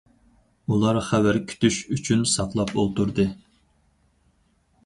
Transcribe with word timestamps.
ئۇلار 0.75 0.99
خەۋەر 1.07 1.37
كۈتۈش 1.51 1.77
ئۈچۈن 1.97 2.23
ساقلاپ 2.31 2.73
ئولتۇردى. 2.85 3.29